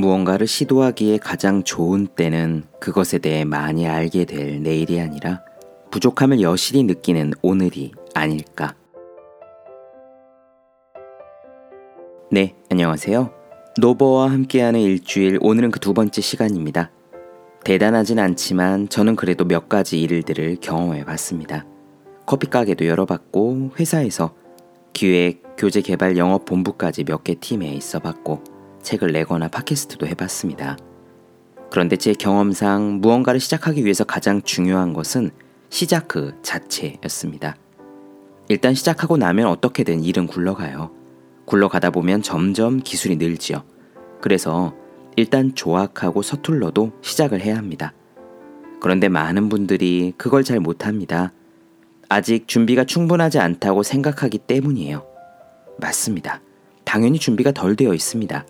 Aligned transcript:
무언가를 0.00 0.46
시도하기에 0.46 1.18
가장 1.18 1.62
좋은 1.62 2.06
때는 2.06 2.64
그것에 2.80 3.18
대해 3.18 3.44
많이 3.44 3.86
알게 3.86 4.24
될 4.24 4.62
내일이 4.62 5.00
아니라 5.00 5.42
부족함을 5.90 6.40
여실히 6.40 6.82
느끼는 6.84 7.32
오늘이 7.42 7.92
아닐까. 8.14 8.74
네, 12.30 12.54
안녕하세요. 12.70 13.30
노버와 13.80 14.30
함께하는 14.30 14.80
일주일 14.80 15.38
오늘은 15.40 15.70
그 15.70 15.80
두 15.80 15.94
번째 15.94 16.20
시간입니다. 16.20 16.90
대단하진 17.64 18.18
않지만 18.18 18.88
저는 18.88 19.16
그래도 19.16 19.44
몇 19.44 19.68
가지 19.68 20.00
일들을 20.00 20.58
경험해 20.60 21.04
봤습니다. 21.04 21.66
커피 22.26 22.46
가게도 22.48 22.86
열어봤고 22.86 23.72
회사에서 23.78 24.34
기획, 24.92 25.42
교재 25.56 25.82
개발 25.82 26.16
영업 26.16 26.44
본부까지 26.46 27.04
몇 27.04 27.24
개 27.24 27.34
팀에 27.34 27.72
있어 27.74 27.98
봤고 27.98 28.42
책을 28.82 29.12
내거나 29.12 29.48
팟캐스트도 29.48 30.06
해봤습니다. 30.06 30.76
그런데 31.70 31.96
제 31.96 32.12
경험상 32.12 33.00
무언가를 33.00 33.40
시작하기 33.40 33.84
위해서 33.84 34.04
가장 34.04 34.42
중요한 34.42 34.92
것은 34.92 35.30
시작 35.68 36.08
그 36.08 36.34
자체였습니다. 36.42 37.56
일단 38.48 38.74
시작하고 38.74 39.16
나면 39.16 39.46
어떻게든 39.46 40.02
일은 40.02 40.26
굴러가요. 40.26 40.90
굴러가다 41.44 41.90
보면 41.90 42.22
점점 42.22 42.80
기술이 42.80 43.16
늘지요. 43.16 43.62
그래서 44.20 44.74
일단 45.16 45.54
조악하고 45.54 46.22
서툴러도 46.22 46.92
시작을 47.02 47.40
해야 47.40 47.56
합니다. 47.56 47.92
그런데 48.80 49.08
많은 49.08 49.48
분들이 49.48 50.12
그걸 50.16 50.42
잘 50.42 50.58
못합니다. 50.58 51.32
아직 52.08 52.48
준비가 52.48 52.84
충분하지 52.84 53.38
않다고 53.38 53.84
생각하기 53.84 54.38
때문이에요. 54.38 55.06
맞습니다. 55.78 56.40
당연히 56.84 57.18
준비가 57.20 57.52
덜 57.52 57.76
되어 57.76 57.94
있습니다. 57.94 58.44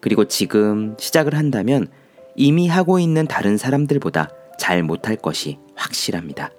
그리고 0.00 0.24
지금 0.26 0.96
시작을 0.98 1.34
한다면 1.34 1.88
이미 2.36 2.68
하고 2.68 2.98
있는 2.98 3.26
다른 3.26 3.56
사람들보다 3.56 4.30
잘 4.58 4.82
못할 4.82 5.16
것이 5.16 5.58
확실합니다. 5.74 6.50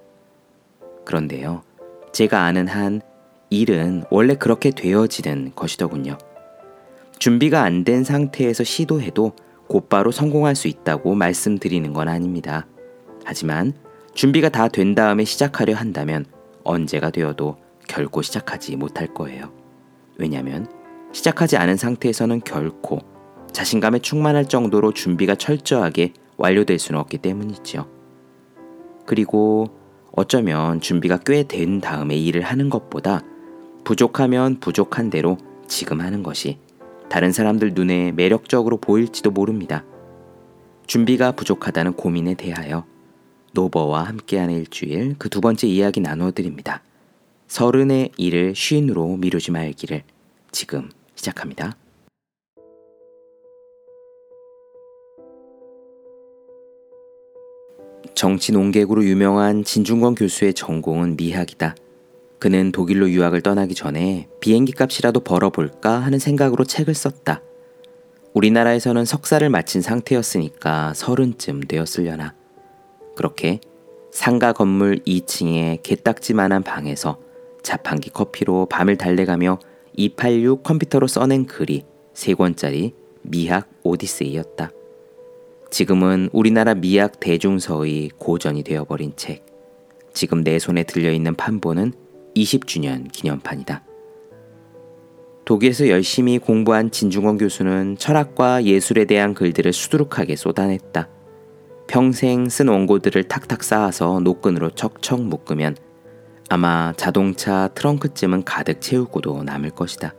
그런데요, 1.05 1.63
제가 2.11 2.43
아는 2.43 2.67
한 2.67 3.01
일은 3.49 4.03
원래 4.09 4.35
그렇게 4.35 4.71
되어지는 4.71 5.53
것이더군요. 5.55 6.17
준비가 7.19 7.61
안 7.63 7.83
된 7.83 8.03
상태에서 8.03 8.63
시도해도 8.63 9.33
곧바로 9.67 10.11
성공할 10.11 10.55
수 10.55 10.67
있다고 10.67 11.15
말씀드리는 11.15 11.93
건 11.93 12.07
아닙니다. 12.07 12.67
하지만 13.23 13.73
준비가 14.13 14.49
다 14.49 14.67
된 14.67 14.95
다음에 14.95 15.23
시작하려 15.23 15.75
한다면 15.75 16.25
언제가 16.63 17.09
되어도 17.09 17.57
결코 17.87 18.21
시작하지 18.21 18.75
못할 18.75 19.13
거예요. 19.13 19.51
왜냐하면 20.17 20.67
시작하지 21.13 21.57
않은 21.57 21.77
상태에서는 21.77 22.41
결코 22.41 22.99
자신감에 23.51 23.99
충만할 23.99 24.47
정도로 24.47 24.93
준비가 24.93 25.35
철저하게 25.35 26.13
완료될 26.37 26.79
수는 26.79 26.99
없기 27.01 27.17
때문이지요. 27.19 27.87
그리고 29.05 29.67
어쩌면 30.13 30.81
준비가 30.81 31.17
꽤 31.17 31.43
된 31.43 31.81
다음에 31.81 32.15
일을 32.17 32.41
하는 32.41 32.69
것보다 32.69 33.21
부족하면 33.83 34.59
부족한 34.59 35.09
대로 35.09 35.37
지금 35.67 36.01
하는 36.01 36.23
것이 36.23 36.59
다른 37.09 37.31
사람들 37.31 37.73
눈에 37.73 38.11
매력적으로 38.13 38.77
보일지도 38.77 39.31
모릅니다. 39.31 39.83
준비가 40.87 41.31
부족하다는 41.33 41.93
고민에 41.93 42.35
대하여 42.35 42.85
노버와 43.53 44.03
함께하는 44.03 44.53
일주일 44.55 45.15
그 45.17 45.29
두 45.29 45.41
번째 45.41 45.67
이야기 45.67 45.99
나누어드립니다. 45.99 46.83
서른의 47.47 48.11
일을 48.17 48.53
쉰으로 48.55 49.17
미루지 49.17 49.51
말기를 49.51 50.03
지금 50.51 50.89
시작합니다. 51.15 51.75
정치 58.21 58.51
농객으로 58.51 59.03
유명한 59.03 59.63
진중권 59.63 60.13
교수의 60.13 60.53
전공은 60.53 61.17
미학이다. 61.17 61.73
그는 62.37 62.71
독일로 62.71 63.09
유학을 63.09 63.41
떠나기 63.41 63.73
전에 63.73 64.27
비행기 64.39 64.73
값이라도 64.73 65.21
벌어볼까 65.21 65.97
하는 65.97 66.19
생각으로 66.19 66.63
책을 66.63 66.93
썼다. 66.93 67.41
우리나라에서는 68.35 69.05
석사를 69.05 69.49
마친 69.49 69.81
상태였으니까 69.81 70.93
서른쯤 70.93 71.61
되었으려나. 71.61 72.35
그렇게 73.15 73.59
상가 74.11 74.53
건물 74.53 74.99
2층의 74.99 75.81
개딱지만한 75.81 76.61
방에서 76.61 77.17
자판기 77.63 78.11
커피로 78.11 78.67
밤을 78.67 78.97
달래가며 78.97 79.57
286 79.97 80.61
컴퓨터로 80.61 81.07
써낸 81.07 81.47
글이 81.47 81.85
3권짜리 82.13 82.93
미학 83.23 83.67
오디세이였다. 83.81 84.69
지금은 85.71 86.29
우리나라 86.33 86.73
미학 86.73 87.21
대중서의 87.21 88.11
고전이 88.17 88.63
되어버린 88.63 89.13
책. 89.15 89.45
지금 90.13 90.43
내 90.43 90.59
손에 90.59 90.83
들려있는 90.83 91.35
판본은 91.35 91.93
20주년 92.35 93.09
기념판이다. 93.09 93.81
독일에서 95.45 95.87
열심히 95.87 96.39
공부한 96.39 96.91
진중권 96.91 97.37
교수는 97.37 97.95
철학과 97.97 98.65
예술에 98.65 99.05
대한 99.05 99.33
글들을 99.33 99.71
수두룩하게 99.71 100.35
쏟아냈다. 100.35 101.07
평생 101.87 102.49
쓴 102.49 102.67
원고들을 102.67 103.23
탁탁 103.29 103.63
쌓아서 103.63 104.19
노끈으로 104.19 104.71
척척 104.71 105.21
묶으면 105.21 105.77
아마 106.49 106.93
자동차 106.97 107.69
트렁크쯤은 107.69 108.43
가득 108.43 108.81
채우고도 108.81 109.43
남을 109.43 109.69
것이다. 109.69 110.13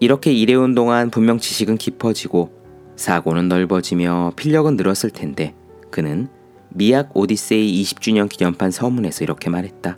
이렇게 0.00 0.32
일해온 0.32 0.74
동안 0.74 1.10
분명 1.10 1.38
지식은 1.38 1.76
깊어지고 1.76 2.56
사고는 2.98 3.46
넓어지며 3.46 4.32
필력은 4.34 4.76
늘었을 4.76 5.10
텐데 5.10 5.54
그는 5.88 6.28
미약 6.70 7.16
오디세이 7.16 7.80
20주년 7.82 8.28
기념판 8.28 8.72
서문에서 8.72 9.22
이렇게 9.22 9.48
말했다. 9.48 9.96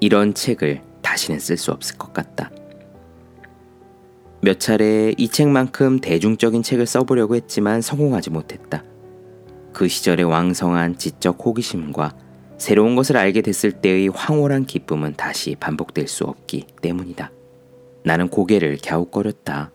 이런 0.00 0.34
책을 0.34 0.82
다시는 1.00 1.38
쓸 1.38 1.56
수 1.56 1.70
없을 1.70 1.96
것 1.96 2.12
같다. 2.12 2.50
몇 4.40 4.58
차례 4.58 5.14
이 5.16 5.28
책만큼 5.28 6.00
대중적인 6.00 6.64
책을 6.64 6.86
써보려고 6.86 7.36
했지만 7.36 7.80
성공하지 7.80 8.30
못했다. 8.30 8.82
그 9.72 9.86
시절의 9.86 10.24
왕성한 10.26 10.98
지적 10.98 11.38
호기심과 11.46 12.16
새로운 12.58 12.96
것을 12.96 13.16
알게 13.16 13.42
됐을 13.42 13.70
때의 13.70 14.08
황홀한 14.08 14.66
기쁨은 14.66 15.14
다시 15.16 15.54
반복될 15.54 16.08
수 16.08 16.24
없기 16.24 16.66
때문이다. 16.82 17.30
나는 18.02 18.28
고개를 18.28 18.78
갸웃거렸다. 18.84 19.70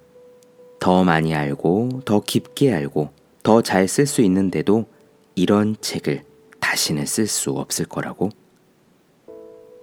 더 0.79 1.03
많이 1.03 1.33
알고 1.35 2.01
더 2.05 2.21
깊게 2.21 2.73
알고 2.73 3.09
더 3.43 3.61
잘 3.61 3.85
쓸 3.87 4.05
수 4.05 4.21
있는데도 4.21 4.85
이런 5.35 5.75
책을 5.81 6.23
다시는 6.59 7.05
쓸 7.05 7.27
수 7.27 7.51
없을 7.51 7.85
거라고? 7.85 8.29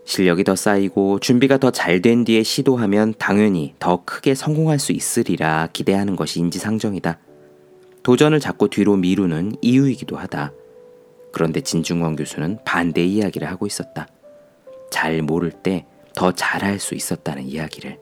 실력이 0.04 0.44
더 0.44 0.54
쌓이고 0.54 1.18
준비가 1.18 1.58
더 1.58 1.70
잘 1.70 2.00
된 2.00 2.24
뒤에 2.24 2.42
시도하면 2.42 3.14
당연히 3.18 3.74
더 3.78 4.04
크게 4.04 4.34
성공할 4.34 4.78
수 4.78 4.92
있으리라 4.92 5.68
기대하는 5.72 6.16
것이 6.16 6.38
인지상정이다. 6.40 7.18
도전을 8.02 8.38
자꾸 8.38 8.68
뒤로 8.70 8.96
미루는 8.96 9.56
이유이기도 9.62 10.16
하다. 10.16 10.52
그런데 11.32 11.60
진중권 11.60 12.16
교수는 12.16 12.58
반대 12.64 13.04
이야기를 13.04 13.48
하고 13.48 13.66
있었다. 13.66 14.06
잘 14.90 15.22
모를 15.22 15.50
때 15.50 15.86
더 16.16 16.32
잘할 16.32 16.80
수 16.80 16.94
있었다는 16.94 17.44
이야기를. 17.44 17.98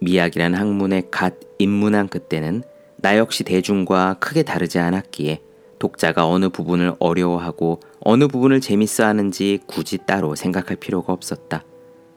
미학이란 0.00 0.54
학문에 0.54 1.02
갓 1.10 1.34
입문한 1.58 2.08
그때는 2.08 2.62
나 2.96 3.16
역시 3.16 3.44
대중과 3.44 4.16
크게 4.20 4.42
다르지 4.42 4.78
않았기에 4.78 5.40
독자가 5.78 6.26
어느 6.28 6.48
부분을 6.48 6.94
어려워하고 6.98 7.80
어느 8.00 8.28
부분을 8.28 8.60
재밌어 8.60 9.04
하는지 9.04 9.60
굳이 9.66 9.98
따로 9.98 10.34
생각할 10.34 10.76
필요가 10.76 11.12
없었다. 11.12 11.64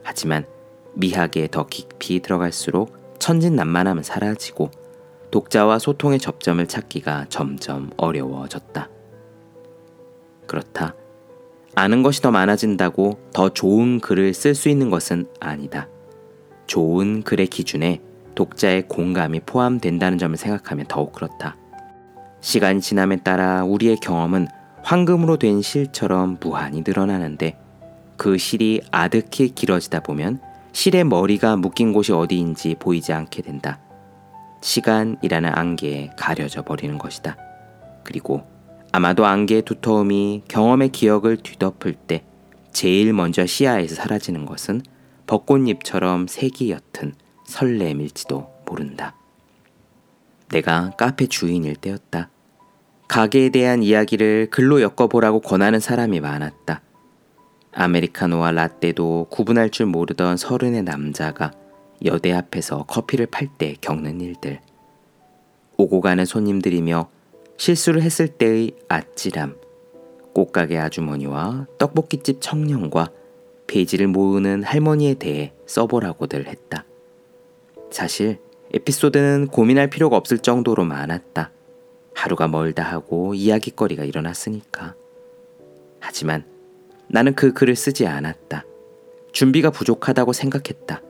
하지만 0.03 0.45
미학에 0.93 1.49
더 1.51 1.67
깊이 1.67 2.19
들어갈수록 2.19 2.97
천진난만함은 3.19 4.03
사라지고 4.03 4.71
독자와 5.31 5.79
소통의 5.79 6.19
접점을 6.19 6.65
찾기가 6.65 7.25
점점 7.29 7.91
어려워졌다. 7.97 8.89
그렇다. 10.47 10.95
아는 11.75 12.01
것이 12.01 12.21
더 12.21 12.31
많아진다고 12.31 13.19
더 13.31 13.49
좋은 13.49 13.99
글을 13.99 14.33
쓸 14.33 14.55
수 14.55 14.69
있는 14.69 14.89
것은 14.89 15.27
아니다. 15.39 15.87
좋은 16.69 17.23
글의 17.23 17.47
기준에 17.47 17.99
독자의 18.35 18.87
공감이 18.87 19.39
포함된다는 19.39 20.19
점을 20.19 20.37
생각하면 20.37 20.85
더욱 20.87 21.13
그렇다. 21.13 21.57
시간이 22.41 22.79
지남에 22.79 23.17
따라 23.17 23.63
우리의 23.63 23.97
경험은 23.97 24.47
황금으로 24.83 25.37
된 25.37 25.63
실처럼 25.63 26.37
무한히 26.39 26.83
늘어나는데 26.85 27.57
그 28.17 28.37
실이 28.37 28.81
아득히 28.91 29.49
길어지다 29.49 30.01
보면 30.01 30.39
실의 30.71 31.05
머리가 31.05 31.57
묶인 31.57 31.91
곳이 31.91 32.13
어디인지 32.13 32.75
보이지 32.79 33.13
않게 33.13 33.41
된다. 33.41 33.79
시간이라는 34.61 35.49
안개에 35.51 36.11
가려져 36.15 36.61
버리는 36.61 36.99
것이다. 36.99 37.35
그리고 38.03 38.43
아마도 38.91 39.25
안개의 39.25 39.63
두터움이 39.63 40.43
경험의 40.47 40.89
기억을 40.89 41.37
뒤덮을 41.37 41.95
때 41.95 42.23
제일 42.71 43.11
먼저 43.13 43.47
시야에서 43.47 43.95
사라지는 43.95 44.45
것은 44.45 44.83
벚꽃잎처럼 45.29 46.25
색이 46.27 46.71
옅은 46.71 47.13
설렘일지도 47.45 48.51
모른다. 48.65 49.15
내가 50.49 50.89
카페 50.97 51.27
주인일 51.27 51.75
때였다. 51.75 52.31
가게에 53.07 53.49
대한 53.49 53.83
이야기를 53.83 54.47
글로 54.49 54.81
엮어보라고 54.81 55.41
권하는 55.41 55.79
사람이 55.79 56.19
많았다. 56.19 56.81
아메리카노와 57.73 58.51
라떼도 58.53 59.27
구분할 59.29 59.69
줄 59.69 59.85
모르던 59.85 60.35
서른의 60.35 60.81
남자가 60.81 61.51
여대 62.05 62.33
앞에서 62.33 62.85
커피를 62.85 63.27
팔 63.27 63.47
때 63.59 63.75
겪는 63.81 64.21
일들. 64.21 64.59
오고 65.77 66.01
가는 66.01 66.25
손님들이며 66.25 67.07
실수를 67.57 68.01
했을 68.01 68.29
때의 68.29 68.71
아찔함. 68.87 69.57
꽃가게 70.33 70.79
아주머니와 70.79 71.67
떡볶이집 71.77 72.41
청년과 72.41 73.18
페이지를 73.69 74.07
모으는 74.07 74.63
할머니에 74.63 75.13
대해 75.13 75.53
써보라고들 75.67 76.47
했다. 76.47 76.85
사실 77.91 78.39
에피소드는 78.73 79.47
고민할 79.47 79.89
필요가 79.89 80.17
없을 80.17 80.39
정도로 80.39 80.83
많았다. 80.85 81.51
하루가 82.15 82.47
멀다 82.47 82.83
하고 82.83 83.35
이야기거리가 83.35 84.03
일어났으니까. 84.05 84.95
하지만 85.99 86.45
나는 87.07 87.35
그 87.35 87.53
글을 87.53 87.75
쓰지 87.75 88.07
않았다. 88.07 88.65
준비가 89.31 89.69
부족하다고 89.69 90.33
생각했다. 90.33 91.01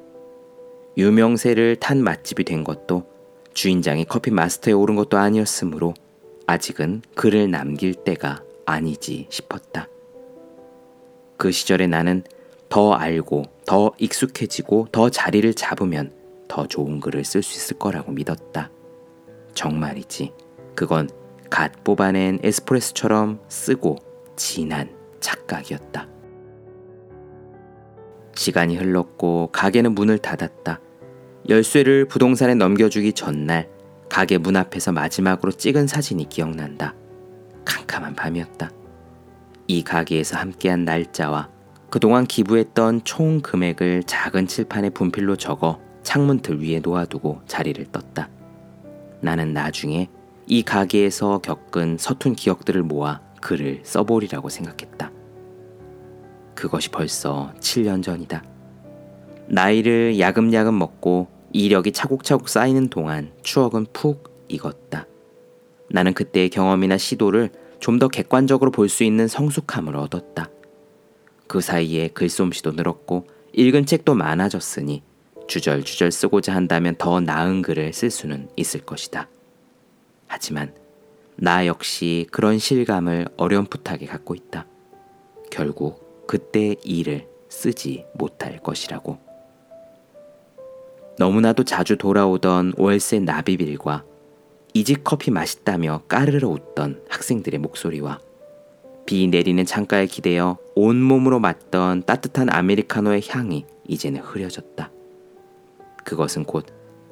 유명세를 0.97 1.77
탄 1.77 2.03
맛집이 2.03 2.43
된 2.43 2.65
것도 2.65 3.09
주인장이 3.53 4.05
커피 4.05 4.31
마스터에 4.31 4.73
오른 4.73 4.95
것도 4.95 5.17
아니었으므로 5.17 5.93
아직은 6.45 7.03
글을 7.15 7.49
남길 7.51 7.93
때가 7.93 8.43
아니지 8.65 9.27
싶었다. 9.29 9.87
그 11.37 11.51
시절에 11.51 11.87
나는 11.87 12.23
더 12.69 12.93
알고 12.93 13.43
더 13.65 13.91
익숙해지고 13.97 14.87
더 14.91 15.09
자리를 15.09 15.53
잡으면 15.53 16.13
더 16.47 16.67
좋은 16.67 16.99
글을 16.99 17.25
쓸 17.25 17.41
수 17.43 17.57
있을 17.57 17.77
거라고 17.77 18.11
믿었다. 18.11 18.71
정말이지. 19.53 20.31
그건 20.75 21.09
갓 21.49 21.83
뽑아낸 21.83 22.39
에스프레소처럼 22.43 23.39
쓰고 23.47 23.97
진한 24.35 24.95
착각이었다. 25.19 26.07
시간이 28.35 28.77
흘렀고 28.77 29.49
가게는 29.51 29.93
문을 29.93 30.19
닫았다. 30.19 30.79
열쇠를 31.49 32.05
부동산에 32.05 32.53
넘겨주기 32.53 33.13
전날 33.13 33.69
가게 34.07 34.37
문 34.37 34.55
앞에서 34.55 34.91
마지막으로 34.91 35.51
찍은 35.51 35.87
사진이 35.87 36.29
기억난다. 36.29 36.95
캄캄한 37.65 38.15
밤이었다. 38.15 38.71
이 39.67 39.83
가게에서 39.83 40.37
함께한 40.37 40.85
날짜와 40.85 41.49
그동안 41.89 42.25
기부했던 42.25 43.03
총 43.03 43.41
금액을 43.41 44.03
작은 44.03 44.47
칠판에 44.47 44.91
분필로 44.91 45.35
적어 45.37 45.79
창문틀 46.03 46.61
위에 46.61 46.79
놓아두고 46.79 47.41
자리를 47.47 47.83
떴다. 47.91 48.29
나는 49.21 49.53
나중에 49.53 50.09
이 50.47 50.63
가게에서 50.63 51.39
겪은 51.39 51.97
서툰 51.99 52.33
기억들을 52.35 52.83
모아 52.83 53.21
글을 53.41 53.81
써보리라고 53.83 54.49
생각했다. 54.49 55.11
그것이 56.55 56.89
벌써 56.89 57.53
7년 57.59 58.03
전이다. 58.03 58.43
나이를 59.47 60.19
야금야금 60.19 60.77
먹고 60.77 61.27
이력이 61.51 61.91
차곡차곡 61.91 62.49
쌓이는 62.49 62.89
동안 62.89 63.31
추억은 63.41 63.87
푹 63.93 64.45
익었다. 64.47 65.07
나는 65.89 66.13
그때의 66.13 66.49
경험이나 66.49 66.97
시도를 66.97 67.49
좀 67.79 67.97
더 67.97 68.07
객관적으로 68.07 68.71
볼 68.71 68.89
수 68.89 69.03
있는 69.03 69.27
성숙함을 69.27 69.95
얻었다. 69.95 70.49
그 71.49 71.61
사이에 71.61 72.09
글솜씨도 72.09 72.73
늘었고 72.73 73.27
읽은 73.53 73.87
책도 73.87 74.13
많아졌으니 74.13 75.01
주절주절 75.47 76.11
쓰고자 76.11 76.53
한다면 76.53 76.95
더 76.99 77.19
나은 77.19 77.63
글을 77.63 77.91
쓸 77.91 78.11
수는 78.11 78.49
있을 78.55 78.81
것이다. 78.81 79.27
하지만 80.27 80.75
나 81.35 81.65
역시 81.65 82.27
그런 82.31 82.59
실감을 82.59 83.29
어렴풋하게 83.35 84.05
갖고 84.05 84.35
있다. 84.35 84.67
결국 85.49 86.27
그때 86.27 86.75
일을 86.83 87.27
쓰지 87.49 88.05
못할 88.13 88.59
것이라고. 88.61 89.17
너무나도 91.17 91.63
자주 91.63 91.97
돌아오던 91.97 92.73
월세 92.77 93.17
나비빌과 93.17 94.05
이집 94.75 95.03
커피 95.03 95.31
맛있다며 95.31 96.03
까르르 96.07 96.45
웃던 96.45 97.05
학생들의 97.09 97.59
목소리와 97.59 98.19
비 99.09 99.27
내리는 99.27 99.65
창가에 99.65 100.05
기대어 100.05 100.59
온몸으로 100.75 101.39
맞던 101.39 102.03
따뜻한 102.03 102.47
아메리카노의 102.53 103.23
향이 103.27 103.65
이제는 103.87 104.21
흐려졌다. 104.21 104.91
그것은 106.03 106.43
곧 106.43 106.67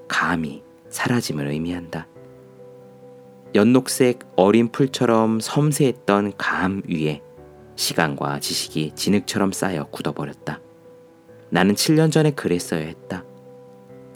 감히 0.07 0.61
사라짐을 0.89 1.47
의미한다. 1.47 2.07
연녹색 3.55 4.19
어린 4.35 4.67
풀처럼 4.67 5.39
섬세했던 5.39 6.33
감 6.37 6.83
위에 6.87 7.23
시간과 7.75 8.41
지식이 8.41 8.91
진흙처럼 8.93 9.51
쌓여 9.51 9.85
굳어버렸다. 9.85 10.61
나는 11.49 11.73
7년 11.73 12.11
전에 12.11 12.29
그랬어야 12.29 12.85
했다. 12.85 13.25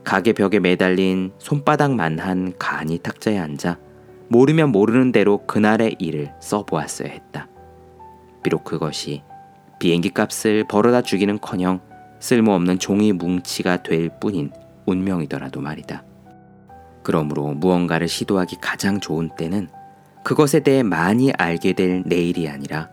가게 0.03 0.33
벽에 0.33 0.59
매달린 0.59 1.31
손바닥만한 1.39 2.59
간이 2.59 2.99
탁자에 2.99 3.39
앉아 3.39 3.79
모르면 4.27 4.69
모르는 4.69 5.11
대로 5.11 5.47
그날의 5.47 5.95
일을 5.97 6.31
써보았어야 6.39 7.09
했다. 7.09 7.50
비록 8.43 8.63
그것이 8.63 9.23
비행기 9.79 10.09
값을 10.11 10.65
벌어다 10.65 11.01
주기는 11.01 11.39
커녕 11.39 11.79
쓸모없는 12.19 12.79
종이 12.79 13.13
뭉치가 13.13 13.81
될 13.81 14.09
뿐인 14.19 14.51
운명이더라도 14.85 15.59
말이다. 15.61 16.03
그러므로 17.03 17.53
무언가를 17.53 18.07
시도하기 18.07 18.57
가장 18.61 18.99
좋은 18.99 19.29
때는 19.35 19.69
그것에 20.23 20.59
대해 20.59 20.83
많이 20.83 21.31
알게 21.31 21.73
될 21.73 22.03
내일이 22.05 22.47
아니라 22.47 22.89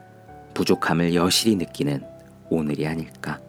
부족함을 0.55 1.15
여실히 1.15 1.57
느끼는 1.57 2.03
오늘이 2.49 2.87
아닐까. 2.87 3.41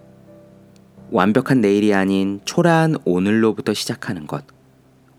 완벽한 1.12 1.62
내일이 1.62 1.94
아닌 1.94 2.42
초라한 2.44 2.98
오늘로부터 3.06 3.74
시작하는 3.74 4.28
것. 4.28 4.44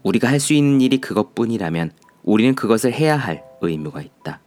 우리가 0.03 0.29
할 0.29 0.41
수 0.41 0.53
있는 0.53 0.81
일이 0.81 1.01
그것뿐이라면 1.01 1.93
우리는 2.23 2.55
그것을 2.55 2.93
해야 2.93 3.17
할 3.17 3.43
의무가 3.61 4.03
있다. 4.03 4.41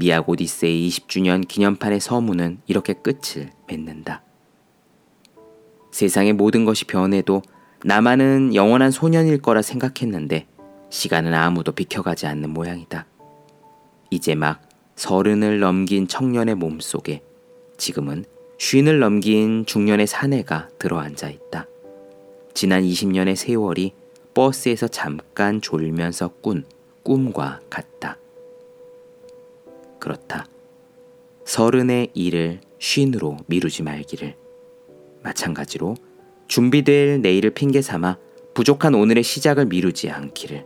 미약 0.00 0.30
오디세이 0.30 0.88
20주년 0.88 1.46
기념판의 1.46 2.00
서문은 2.00 2.62
이렇게 2.66 2.94
끝을 2.94 3.50
맺는다. 3.68 4.22
세상의 5.92 6.32
모든 6.32 6.64
것이 6.64 6.86
변해도 6.86 7.42
나만은 7.84 8.54
영원한 8.54 8.92
소년일 8.92 9.42
거라 9.42 9.60
생각했는데 9.60 10.46
시간은 10.88 11.34
아무도 11.34 11.72
비켜가지 11.72 12.26
않는 12.26 12.48
모양이다. 12.48 13.04
이제 14.10 14.34
막 14.34 14.62
서른을 14.96 15.60
넘긴 15.60 16.08
청년의 16.08 16.54
몸 16.54 16.80
속에 16.80 17.22
지금은 17.76 18.24
쉰을 18.56 19.00
넘긴 19.00 19.66
중년의 19.66 20.06
사내가 20.06 20.70
들어앉아 20.78 21.28
있다. 21.28 21.66
지난 22.54 22.84
20년의 22.84 23.36
세월이 23.36 23.92
버스에서 24.32 24.88
잠깐 24.88 25.60
졸면서 25.60 26.28
꾼 26.40 26.64
꿈과 27.02 27.60
같다. 27.68 28.16
그렇다. 30.00 30.46
서른의 31.44 32.10
일을 32.14 32.60
쉰으로 32.78 33.36
미루지 33.46 33.82
말기를. 33.82 34.36
마찬가지로 35.22 35.94
준비될 36.48 37.20
내일을 37.20 37.50
핑계 37.50 37.82
삼아 37.82 38.18
부족한 38.54 38.94
오늘의 38.94 39.22
시작을 39.22 39.66
미루지 39.66 40.10
않기를. 40.10 40.64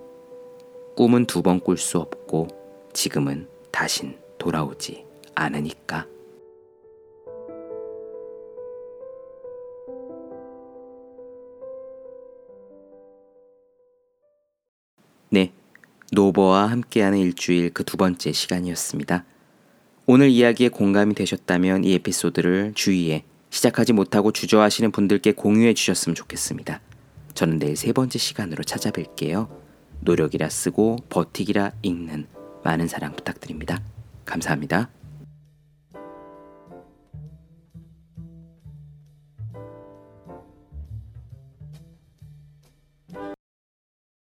꿈은 0.97 1.26
두 1.26 1.43
번 1.43 1.61
꿀 1.61 1.76
수 1.76 1.99
없고 1.99 2.49
지금은 2.93 3.49
다신 3.71 4.17
돌아오지 4.38 5.05
않으니까. 5.35 6.07
노버와 16.14 16.71
함께하는 16.71 17.18
일주일 17.18 17.71
그 17.71 17.85
두 17.85 17.97
번째 17.97 18.33
시간이었습니다. 18.33 19.25
오늘 20.06 20.28
이야기에 20.30 20.68
공감이 20.68 21.14
되셨다면 21.14 21.85
이 21.85 21.94
에피소드를 21.94 22.73
주위에 22.75 23.25
시작하지 23.50 23.92
못하고 23.92 24.33
주저하시는 24.33 24.90
분들께 24.90 25.33
공유해 25.33 25.75
주셨으면 25.75 26.14
좋겠습니다. 26.14 26.80
저는 27.35 27.59
내일 27.59 27.76
세 27.76 27.92
번째 27.92 28.18
시간으로 28.18 28.64
찾아뵐게요. 28.64 29.49
노력이라 30.00 30.49
쓰고 30.49 30.97
버티기라 31.09 31.73
읽는 31.83 32.26
많은 32.62 32.88
사랑 32.88 33.14
부탁드립니다. 33.16 33.83
감사합니다. 34.25 34.90